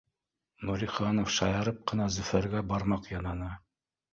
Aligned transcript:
Нуриханов 0.69 1.29
шаярып 1.35 1.85
ҡына 1.91 2.09
Зөфәргә 2.17 2.65
бармаҡ 2.73 3.13
янаны 3.17 3.53